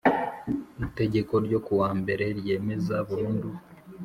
itegeko 0.87 1.33
ryo 1.45 1.59
ku 1.65 1.73
wa 1.81 1.89
mbere 1.99 2.25
ryemeza 2.39 2.95
burundu 3.07 3.49